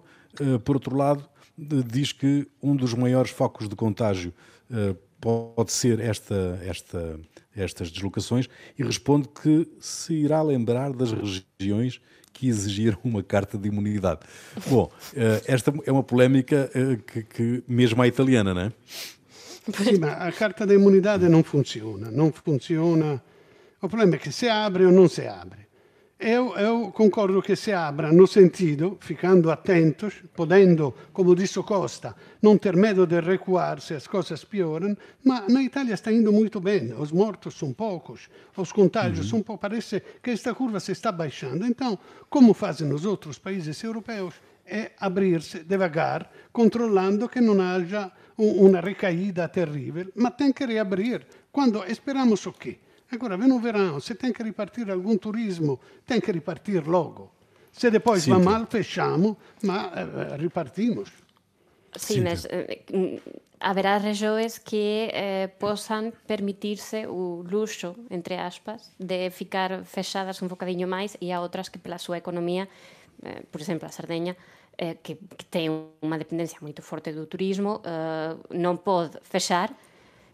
[0.63, 4.31] por outro lado, diz que um dos maiores focos de contágio
[5.21, 7.19] pode ser esta, esta,
[7.55, 12.01] estas deslocações e responde que se irá lembrar das regiões
[12.33, 14.21] que exigiram uma carta de imunidade.
[14.67, 18.71] Bom, uh, esta é uma polémica uh, que, que, mesmo a italiana, não é?
[19.71, 23.21] Sim, a carta de imunidade não funciona, não funciona.
[23.79, 25.70] O problema é que se abre ou não se abre.
[26.23, 32.59] Eu, eu, concordo che si abra no sentido, ficando atentos, podendo, como disse Costa, não
[32.59, 36.93] ter medo de recuar se as coisas pioram, mas na Itália está indo muito bem,
[36.93, 41.65] os mortos são poucos, os contágios são poucos, parece que esta curva se está baixando.
[41.65, 41.97] Então,
[42.29, 49.49] como fazem os outros países europeus, é abrir-se devagar, controlando que não haja uma recaída
[49.49, 51.25] terrível, mas tem que reabrir.
[51.51, 52.77] Quando esperamos o quê?
[53.11, 57.31] Agora, vem o verão, se tem que ripartir algum turismo, tem que ripartir logo.
[57.71, 61.09] Se depois vai mal, fechamos, mas eh, ripartimos.
[61.95, 62.81] Sim, mas eh,
[63.59, 70.87] haverá regiões que eh, possam permitir-se o luxo, entre aspas, de ficar fechadas um bocadinho
[70.87, 72.67] mais e há outras que, pela sua economia,
[73.23, 74.35] eh, por exemplo, a Sardenha,
[74.77, 75.69] eh, que, que, tem
[76.01, 79.71] uma dependência muito forte do turismo, eh, não pode fechar,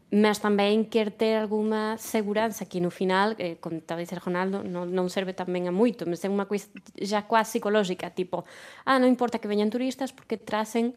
[0.08, 4.88] mas tamén quer ter alguma seguranza que no final, eh, como está dice Ronaldo, non,
[4.96, 8.48] non serve tamén a moito, mas é unha coisa já quase psicolóxica, tipo,
[8.88, 10.96] ah, non importa que veñan turistas porque tracen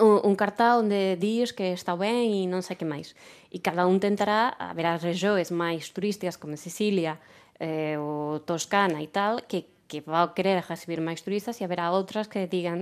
[0.00, 3.12] un, un cartá onde dis que está ben e non sei que máis.
[3.52, 7.20] E cada un tentará a ver as regións máis turísticas como Sicilia,
[7.60, 12.24] eh, o Toscana e tal, que que va querer recibir máis turistas e haberá outras
[12.24, 12.80] que digan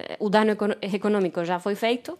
[0.00, 2.16] eh, o dano económico já foi feito,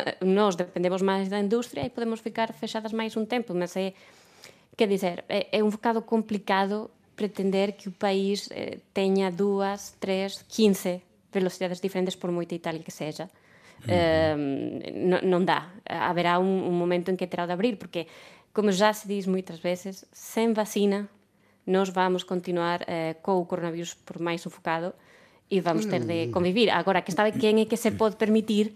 [0.20, 3.94] nós dependemos máis da industria e podemos ficar fechadas máis un tempo, mas é,
[4.76, 10.42] quer dizer, é, é un bocado complicado pretender que o país eh, teña dúas, tres,
[10.48, 13.28] quince velocidades diferentes por moita Italia que seja.
[13.28, 13.92] Uh -huh.
[13.92, 14.36] eh,
[14.96, 15.72] non, non dá.
[15.86, 18.08] Haberá un, un momento en que terá de abrir, porque,
[18.52, 21.08] como já se diz moitas veces, sen vacina
[21.64, 24.94] nós vamos continuar eh, co coronavirus por máis sufocado
[25.46, 26.72] e vamos ter de convivir.
[26.72, 28.74] Agora, que está de quen é que se pode permitir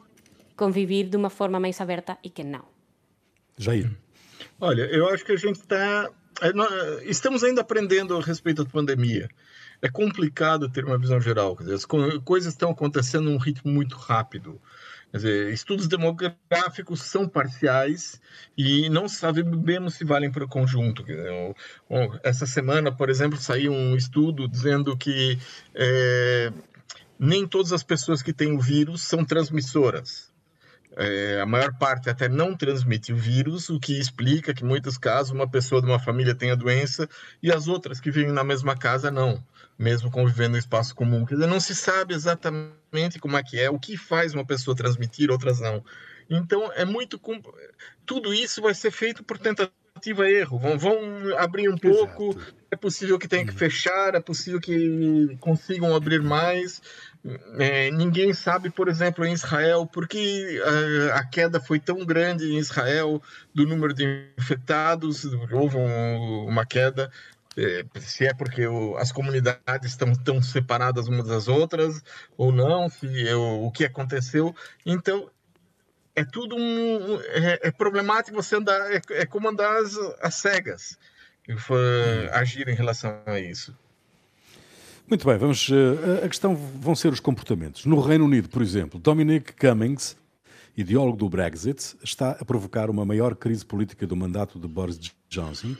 [0.56, 2.64] conviver de uma forma mais aberta e que não.
[3.58, 3.90] Jair.
[4.60, 6.10] Olha, eu acho que a gente está.
[6.40, 6.50] É,
[7.04, 9.28] estamos ainda aprendendo a respeito da pandemia.
[9.82, 11.56] É complicado ter uma visão geral.
[11.56, 14.60] Dizer, as coisas estão acontecendo num ritmo muito rápido.
[15.10, 18.20] Quer dizer, estudos demográficos são parciais
[18.56, 21.04] e não sabemos se valem para o conjunto.
[22.22, 25.38] Essa semana, por exemplo, saiu um estudo dizendo que
[25.74, 26.52] é,
[27.18, 30.30] nem todas as pessoas que têm o vírus são transmissoras.
[30.98, 34.96] É, a maior parte até não transmite o vírus, o que explica que, em muitos
[34.96, 37.06] casos, uma pessoa de uma família tem a doença
[37.42, 39.44] e as outras que vivem na mesma casa não,
[39.78, 41.26] mesmo convivendo em espaço comum.
[41.26, 44.74] Quer dizer, não se sabe exatamente como é que é, o que faz uma pessoa
[44.74, 45.84] transmitir, outras não.
[46.30, 47.20] Então, é muito.
[48.06, 50.58] Tudo isso vai ser feito por tentativa e erro.
[50.58, 52.54] Vão, vão abrir um pouco, Exato.
[52.70, 56.80] é possível que tenha que fechar, é possível que consigam abrir mais.
[57.58, 60.60] É, ninguém sabe, por exemplo, em Israel, por que
[61.10, 63.20] a, a, queda foi tão grande em Israel
[63.52, 67.10] do número de infectados, houve um, uma queda,
[67.56, 72.02] é, se é porque o, as comunidades estão tão separadas umas das outras
[72.36, 74.54] ou não, se é, o que aconteceu.
[74.84, 75.28] Então,
[76.14, 80.96] é tudo um, é, é problemático você andar, é, é como andar às, às cegas,
[82.32, 83.76] agir em relação a isso.
[85.08, 85.68] Muito bem, vamos.
[85.68, 87.86] Uh, a questão vão ser os comportamentos.
[87.86, 90.16] No Reino Unido, por exemplo, Dominic Cummings,
[90.76, 95.76] ideólogo do Brexit, está a provocar uma maior crise política do mandato de Boris Johnson.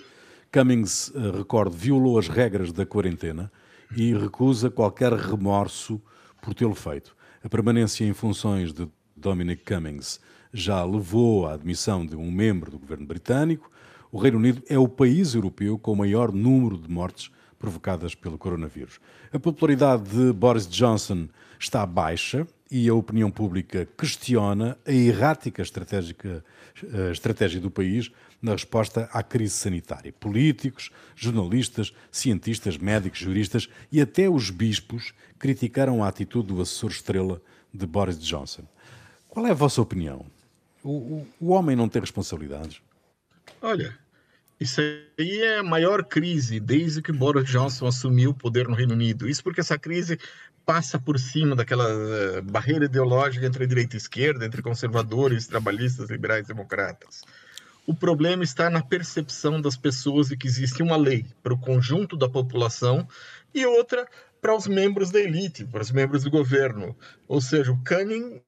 [0.52, 3.50] Cummings, uh, recordo, violou as regras da quarentena
[3.96, 6.00] e recusa qualquer remorso
[6.40, 7.16] por tê-lo feito.
[7.42, 10.20] A permanência em funções de Dominic Cummings
[10.52, 13.72] já levou à admissão de um membro do governo britânico.
[14.12, 18.38] O Reino Unido é o país europeu com o maior número de mortes provocadas pelo
[18.38, 19.00] coronavírus.
[19.32, 27.10] A popularidade de Boris Johnson está baixa e a opinião pública questiona a errática a
[27.12, 28.10] estratégia do país
[28.42, 30.12] na resposta à crise sanitária.
[30.12, 37.40] Políticos, jornalistas, cientistas, médicos, juristas e até os bispos criticaram a atitude do assessor estrela
[37.72, 38.64] de Boris Johnson.
[39.28, 40.26] Qual é a vossa opinião?
[40.82, 42.80] O, o, o homem não tem responsabilidades?
[43.60, 43.98] Olha,
[44.58, 48.94] isso aí é a maior crise desde que Boris Johnson assumiu o poder no Reino
[48.94, 49.28] Unido.
[49.28, 50.18] Isso porque essa crise
[50.64, 56.46] passa por cima daquela eh, barreira ideológica entre direita e esquerda, entre conservadores, trabalhistas, liberais
[56.46, 57.22] democratas.
[57.86, 62.16] O problema está na percepção das pessoas de que existe uma lei para o conjunto
[62.16, 63.06] da população
[63.54, 64.08] e outra
[64.40, 66.96] para os membros da elite, para os membros do governo.
[67.28, 68.40] Ou seja, o Cummings,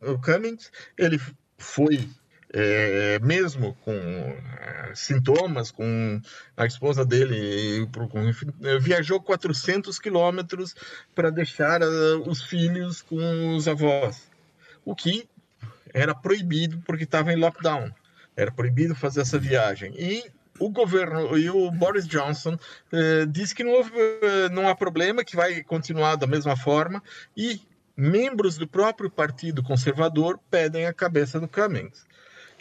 [0.00, 1.20] o Cummings ele
[1.58, 2.08] foi
[2.58, 6.20] é, mesmo com é, sintomas, com
[6.56, 8.32] a esposa dele, com,
[8.80, 10.74] viajou 400 quilômetros
[11.14, 14.30] para deixar uh, os filhos com os avós,
[14.86, 15.28] o que
[15.92, 17.92] era proibido porque estava em lockdown,
[18.34, 19.92] era proibido fazer essa viagem.
[19.94, 20.24] E
[20.58, 22.58] o governo e o Boris Johnson
[22.90, 23.92] eh, disse que não, houve,
[24.52, 27.02] não há problema, que vai continuar da mesma forma,
[27.36, 27.60] e
[27.96, 32.06] membros do próprio Partido Conservador pedem a cabeça do Cummings.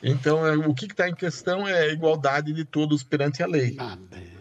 [0.03, 3.75] Então, é, o que está em questão é a igualdade de todos perante a lei,
[3.79, 3.97] ah,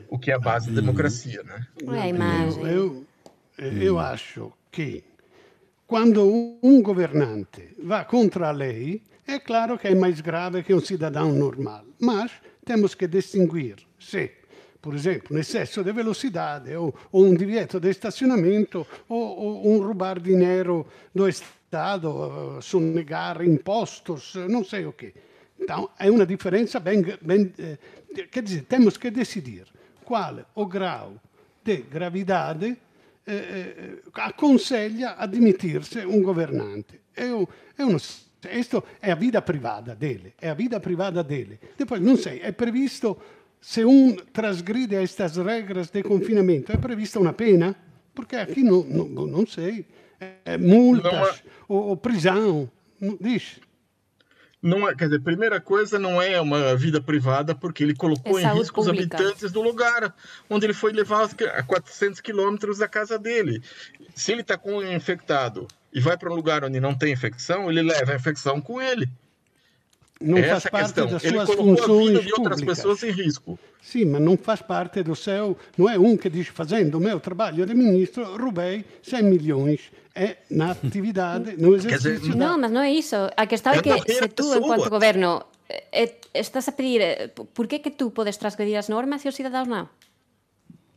[0.09, 1.67] o que é a base da democracia, né?
[1.95, 2.67] É a imagem.
[2.67, 3.07] Eu,
[3.59, 5.05] eu acho que
[5.87, 10.81] quando um governante vai contra a lei, é claro que é mais grave que um
[10.81, 12.33] cidadão normal, mas
[12.65, 14.33] temos que distinguir se,
[14.83, 19.87] por exemplo, um excesso de velocidade ou, ou um divieto de estacionamento ou, ou um
[19.87, 25.15] roubar dinheiro do Estado, sonegar impostos, não sei o quê.
[25.59, 27.79] Então, é uma diferença bem, bem eh,
[28.31, 29.65] quer dizer, temos que decidir
[30.05, 31.15] qual o grau
[31.65, 32.77] de gravidade
[33.27, 37.01] eh, eh, aconselha admitir-se um governante.
[37.17, 38.25] Eu, eu não sei.
[38.45, 41.59] Questo è a vita privata dele, è a vita privata dele.
[41.79, 43.17] Depois, não sei, é previsto,
[43.59, 47.75] se um transgride estas regras de confinamento, é prevista uma pena?
[48.15, 49.87] Porque aqui não, não, não sei.
[50.45, 52.71] É, multas ou, ou prisão.
[53.19, 53.61] Diz
[54.65, 58.45] não é, quer dizer, primeira coisa, não é uma vida privada, porque ele colocou é
[58.45, 60.15] em risco os habitantes do lugar
[60.49, 63.63] onde ele foi levar a 400 quilômetros da casa dele.
[64.15, 67.83] Se ele está com infectado e vai para um lugar onde não tem infecção, ele
[67.83, 69.07] leva a infecção com ele.
[70.21, 71.07] Não Essa faz parte questão.
[71.07, 73.59] das ele suas funções de outras pessoas em risco.
[73.83, 75.57] Sim, mas não faz parte do seu.
[75.77, 80.37] Não é um que diz, fazendo o meu trabalho de ministro, roubei 100 milhões é
[80.49, 82.21] na atividade, no exercício.
[82.21, 83.17] Dizer, não, mas não é isso.
[83.37, 87.67] A questão é, é que se tu, enquanto governo, eh, estás a pedir eh, por
[87.67, 89.89] que que tu podes transgredir as normas e os cidadãos não?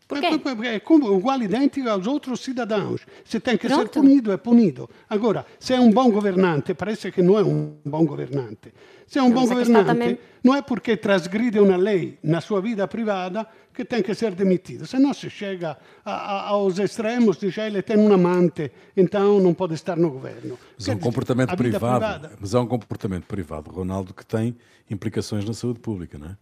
[0.07, 0.27] Por quê?
[0.27, 3.05] É, é como, igual idêntico aos outros cidadãos.
[3.25, 3.81] Se tem que Pronto.
[3.81, 4.89] ser punido, é punido.
[5.09, 8.73] Agora, se é um bom governante, parece que não é um bom governante.
[9.05, 10.17] Se é um não, bom governante, também...
[10.43, 14.87] não é porque transgride uma lei na sua vida privada que tem que ser demitido.
[14.87, 19.53] Se não se chega a, a, aos extremos, diz ele tem um amante, então não
[19.53, 20.57] pode estar no governo.
[20.77, 22.31] Mas é um comportamento privado, privada...
[22.39, 24.55] mas é um comportamento privado, Ronaldo, que tem
[24.89, 26.37] implicações na saúde pública, não é?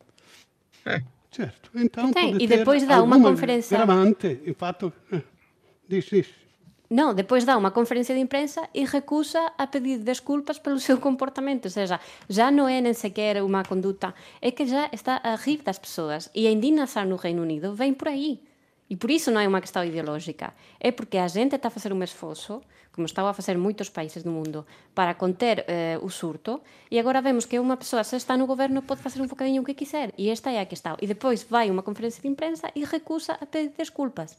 [0.97, 1.04] É.
[1.36, 1.69] Certo.
[1.76, 3.76] Então tem, pode e depois dá uma conferência.
[3.76, 4.93] Gravante, fatto.
[5.12, 5.21] Eh,
[5.89, 6.28] diz, diz.
[6.89, 11.65] Não, depois dá uma conferência de imprensa e recusa a pedir desculpas pelo seu comportamento.
[11.65, 15.62] Ou seja, já não é nem sequer uma conduta, é que já está a rir
[15.62, 16.30] das pessoas.
[16.34, 18.39] E a indignação no Reino Unido vem por aí.
[18.89, 20.54] E por isso não é uma questão ideológica.
[20.80, 24.24] É porque a gente está a fazer um esforço, como estão a fazer muitos países
[24.24, 28.38] do mundo, para conter eh, o surto, e agora vemos que uma pessoa, se está
[28.38, 30.14] no governo, pode fazer um bocadinho o que quiser.
[30.18, 30.95] E esta é a questão.
[31.01, 34.38] E depois vai uma conferência de imprensa e recusa a pedir desculpas.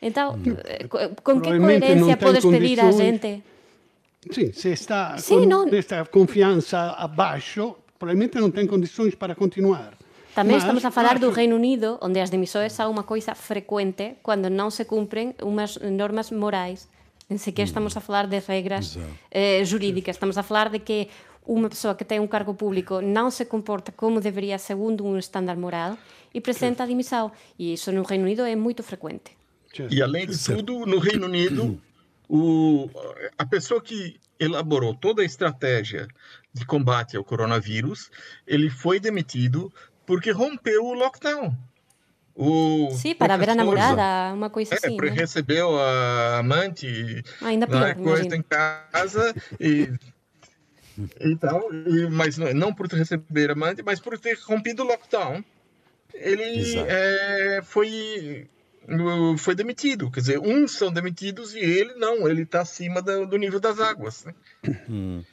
[0.00, 0.88] Então, eh,
[1.22, 3.42] com que coerência podes pedir a gente?
[4.30, 5.68] Sim, se está Sim, com não...
[5.68, 9.94] esta confiança abaixo, provavelmente não tem condições para continuar.
[10.34, 14.18] Tamén Mas, estamos a falar do Reino Unido, onde as demissões são unha coisa frecuente
[14.26, 16.90] cando non se cumpren unhas normas morais.
[17.30, 18.98] En sequer estamos a falar de regras
[19.30, 21.06] eh, jurídicas, estamos a falar de que
[21.46, 25.54] unha persoa que ten un cargo público non se comporta como debería segundo un estándar
[25.54, 25.94] moral
[26.34, 27.30] e presenta a dimissão.
[27.54, 29.38] E iso no Reino Unido é moito frecuente.
[29.78, 31.78] E além de tudo, no Reino Unido,
[32.26, 32.90] o,
[33.38, 36.10] a pessoa que elaborou toda a estratégia
[36.52, 38.10] de combate ao coronavírus,
[38.46, 39.70] ele foi demitido
[40.06, 41.56] porque rompeu o lockdown.
[42.34, 44.96] O Sim, para ver a namorada, uma coisa é, assim.
[44.96, 45.10] Né?
[45.10, 49.88] Recebeu a amante, ainda pior, coisa em casa e,
[51.20, 55.44] e tal, e, mas não por receber amante, mas por ter rompido o lockdown.
[56.12, 58.48] Ele é, foi
[59.38, 60.10] foi demitido.
[60.10, 63.80] Quer dizer, uns são demitidos e ele não, ele está acima do, do, nível das
[63.80, 64.24] águas.
[64.24, 64.34] Né?
[64.88, 65.24] Hum.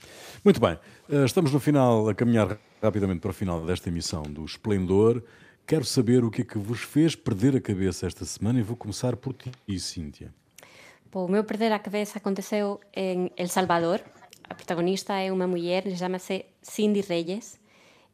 [0.44, 4.44] Muito bem, eh, estamos no final, a caminhar rapidamente para o final desta emissão do
[4.44, 5.22] Esplendor.
[5.68, 8.76] Quero saber o que é que vos fez perder a cabeça esta semana e vou
[8.76, 10.34] começar por ti, Cíntia.
[11.12, 14.02] Bom, o meu perder a cabeça aconteceu em El Salvador.
[14.50, 17.60] A protagonista é uma mulher, chama-se Cindy Reyes.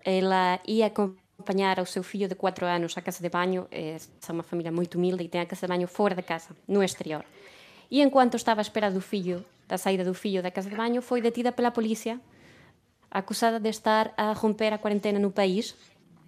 [0.04, 3.68] Ela ia acompanhar o seu filho de 4 anos à casa de banho.
[3.72, 3.98] É
[4.30, 7.24] uma família muito humilde e tem a casa de banho fora da casa, no exterior.
[7.90, 11.02] E enquanto estava à espera do filho, da saída do filho da casa de banho,
[11.02, 12.20] foi detida pela polícia
[13.18, 15.76] acusada de estar a romper a quarentena no país.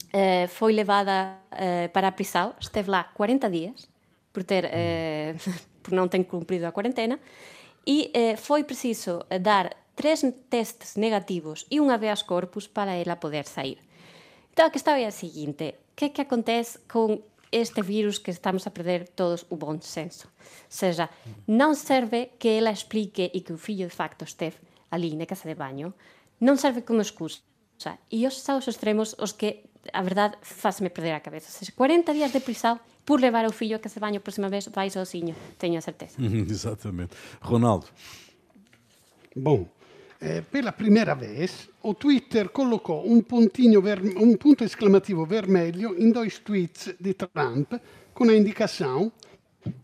[0.10, 3.88] Uh, foi levada uh, para a prisão, esteve lá 40 dias
[4.34, 5.52] por, ter, uh,
[5.84, 7.20] por não ter cumprido a quarentena
[7.86, 13.80] e foi preciso dar três testes negativos e um habeas corpus para ela poder sair.
[14.52, 17.22] Então a questão é a seguinte, o que é que acontece com
[17.52, 20.28] este vírus que estamos a perder todos o bom senso?
[20.28, 21.10] Ou seja,
[21.48, 24.58] não serve que ela explique e que o filho de facto esteve
[24.92, 25.94] ali na casa de banho,
[26.40, 27.44] non serve como excusa.
[28.12, 29.64] E os são os extremos os que,
[29.94, 31.48] a verdade, faz-me perder a cabeça.
[31.48, 34.20] Ou seja, 40 días de prisão por levar o filho a que se baño a
[34.20, 36.16] próxima vez vai sozinho, teño a certeza.
[36.20, 37.16] Exatamente.
[37.42, 37.88] Ronaldo.
[39.36, 39.68] Bom,
[40.20, 46.12] eh, pela primeira vez o Twitter colocou um, pontinho ver, um ponto exclamativo vermelho em
[46.12, 47.74] dois tweets de Trump
[48.14, 49.12] com a indicação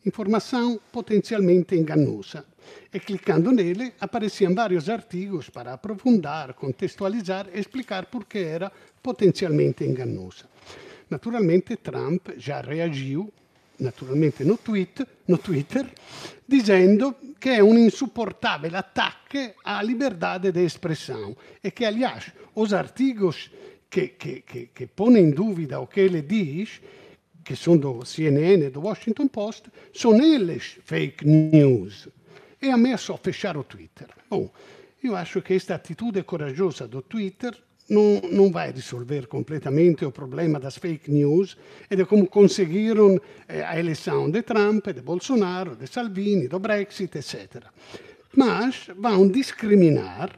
[0.06, 2.46] informação potencialmente enganosa
[2.94, 8.72] e clicando nele apareciam vários artigos para aprofundar, contextualizar e explicar por que era
[9.02, 10.46] potencialmente enganosa.
[11.10, 13.32] Naturalmente Trump já reagiu,
[13.80, 15.86] naturalmente no, tweet, no Twitter,
[16.48, 23.52] dizendo que é um insuportável ataque à liberdade de expressão e que, aliás, os artigos
[23.90, 26.82] que, que, que põem em dúvida o que ele diz
[27.46, 32.10] que são do CNN e do Washington Post, são eles fake news
[32.60, 34.08] e ameaçou a fechar o Twitter.
[34.28, 34.52] Bom,
[35.04, 37.56] eu acho que esta atitude corajosa do Twitter
[37.88, 41.56] não, não vai resolver completamente o problema das fake news
[41.90, 47.16] e de como conseguiram eh, a eleição de Trump, de Bolsonaro, de Salvini, do Brexit,
[47.16, 47.66] etc.
[48.36, 50.32] Mas vão discriminar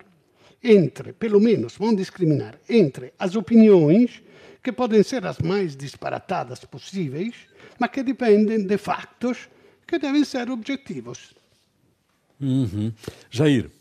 [0.62, 4.22] entre, pelo menos vão discriminar entre as opiniões
[4.68, 7.34] que podem ser as mais disparatadas possíveis,
[7.80, 9.47] mas que dependem de factos
[9.88, 11.34] que devem ser objetivos.
[12.41, 12.91] Uhum.
[13.32, 13.72] Jair.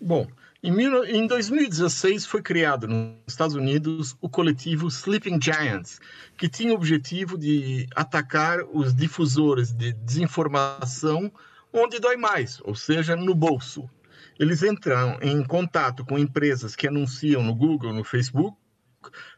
[0.00, 0.26] Bom,
[0.62, 6.00] em 2016 foi criado nos Estados Unidos o coletivo Sleeping Giants,
[6.38, 11.30] que tinha o objetivo de atacar os difusores de desinformação
[11.70, 13.90] onde dói mais, ou seja, no bolso.
[14.38, 18.56] Eles entram em contato com empresas que anunciam no Google, no Facebook,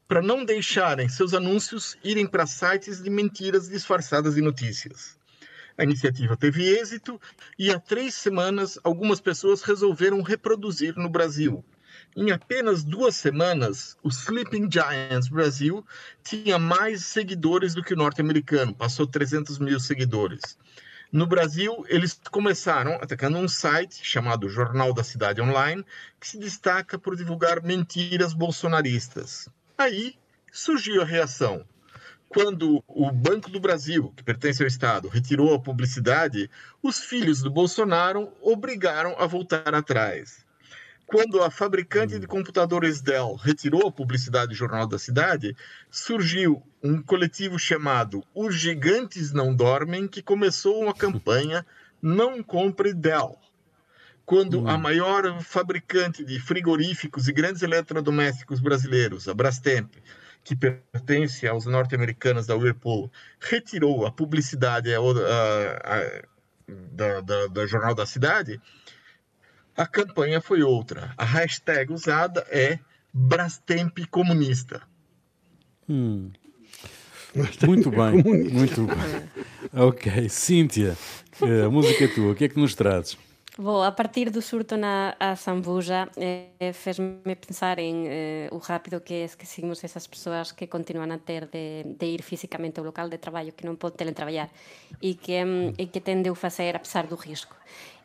[0.07, 5.19] para não deixarem seus anúncios irem para sites de mentiras disfarçadas de notícias.
[5.79, 7.21] A iniciativa teve êxito
[7.59, 11.64] e há três semanas algumas pessoas resolveram reproduzir no Brasil.
[12.17, 15.85] Em apenas duas semanas, o Sleeping Giants Brasil
[16.25, 20.57] tinha mais seguidores do que o norte-americano, passou 300 mil seguidores.
[21.13, 25.85] No Brasil, eles começaram atacando um site chamado Jornal da Cidade Online,
[26.21, 29.49] que se destaca por divulgar mentiras bolsonaristas.
[29.79, 30.17] Aí
[30.51, 31.65] surgiu a reação
[32.29, 36.51] quando o Banco do Brasil, que pertence ao Estado, retirou a publicidade,
[36.83, 40.45] os filhos do Bolsonaro obrigaram a voltar atrás.
[41.07, 45.57] Quando a fabricante de computadores Dell retirou a publicidade do Jornal da Cidade,
[45.91, 51.65] surgiu um coletivo chamado Os Gigantes Não Dormem, que começou uma campanha
[52.03, 53.39] Não Compre Dell.
[54.25, 54.69] Quando hum.
[54.69, 59.93] a maior fabricante de frigoríficos e grandes eletrodomésticos brasileiros, a Brastemp,
[60.43, 66.23] que pertence aos norte-americanos da Whirlpool, retirou a publicidade a, a, a,
[66.69, 68.61] da, da, da Jornal da Cidade,
[69.77, 71.12] a campanha foi outra.
[71.16, 72.79] A hashtag usada é
[73.12, 74.83] Brastemp Comunista.
[75.89, 76.31] Hum.
[77.66, 79.29] Muito bem, muito bem.
[79.74, 80.97] Ok, Cíntia,
[81.43, 83.18] eh, a música é tua, o que é que nos trazes?
[83.59, 89.14] Bom, a partir do surto na Sambuja eh, fez-me pensar em eh, o rápido que
[89.14, 93.09] é que seguimos essas pessoas que continuam a ter de, de ir fisicamente ao local
[93.09, 94.51] de trabalho, que não podem teletrabalhar
[95.01, 95.33] e que,
[95.79, 97.57] e que tendem a fazer apesar do risco.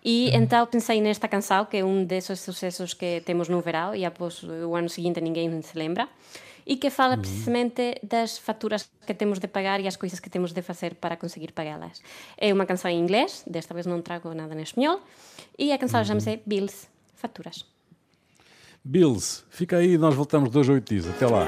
[0.04, 4.04] E então pensei nesta canção, que é um desses sucessos que temos no verão e
[4.04, 6.08] após o ano seguinte ninguém se lembra,
[6.66, 10.54] e que fala precisamente das faturas que temos de pagar e as coisas que temos
[10.54, 12.02] de fazer para conseguir pagá-las.
[12.38, 15.02] É uma canção em inglês, desta vez não trago nada em espanhol,
[15.58, 16.06] e a canção uhum.
[16.06, 17.66] chama-se Bills, Faturas.
[18.84, 21.08] Bills, fica aí, nós voltamos dois oito dias.
[21.08, 21.47] Até lá.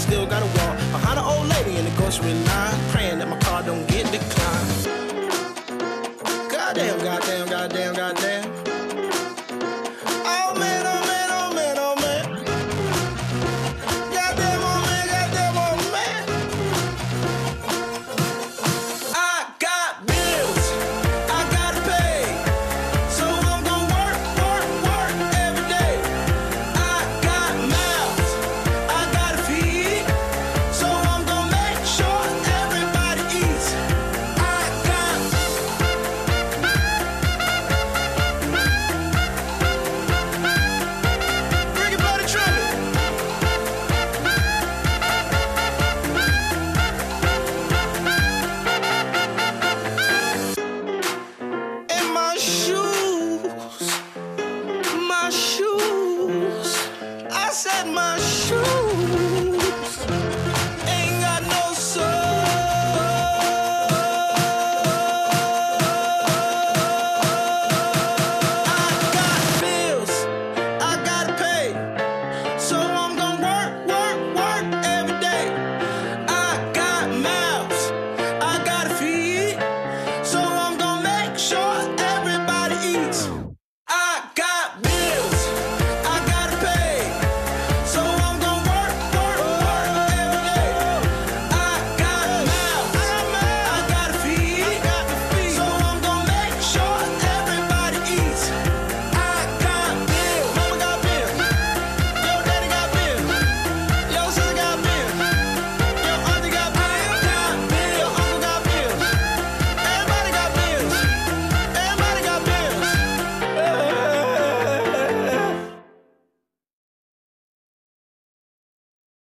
[0.00, 0.49] still gotta